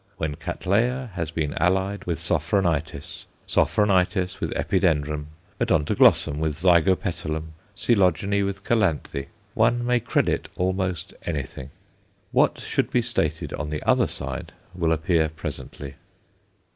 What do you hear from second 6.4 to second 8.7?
Zygopetalum, Coelogene with